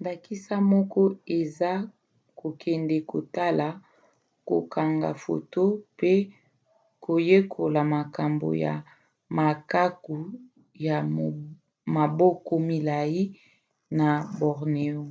ndakisa 0.00 0.54
moko 0.72 1.02
eza 1.38 1.72
kokende 2.38 2.96
kotala 3.10 3.68
kokanga 4.48 5.10
foto 5.24 5.62
mpe 5.94 6.12
koyekola 7.02 7.80
makambo 7.94 8.48
ya 8.64 8.74
makaku 9.38 10.16
ya 10.86 10.96
maboko 11.94 12.52
milai 12.68 13.20
na 13.98 14.08
borneo 14.38 15.04